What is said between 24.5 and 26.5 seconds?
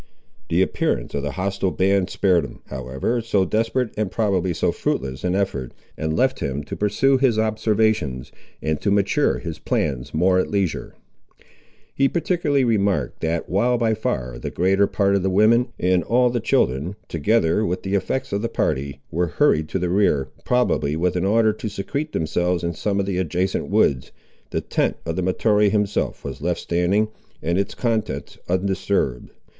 tent of Mahtoree himself was